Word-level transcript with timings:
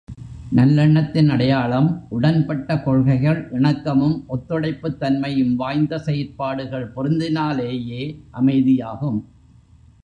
நல்லெண்ணத்தின் 0.55 1.27
அடையாளம் 1.27 1.89
உடன்பட்ட 2.11 2.83
கொள்கைகள் 2.83 3.47
இணக்கமும், 3.51 4.17
ஒத்துழைப்புத் 4.27 4.99
தன்மையும் 4.99 5.55
வாய்ந்த 5.55 5.99
செயற்பாடுகள் 5.99 6.91
பொருந்தினாலேயே 6.95 8.03
அமைதியாகும். 8.33 9.21